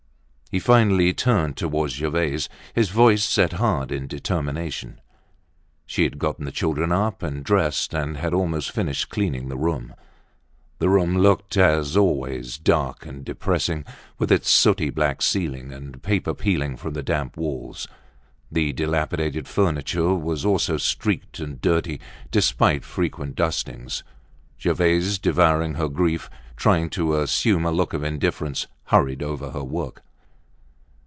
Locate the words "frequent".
22.83-23.37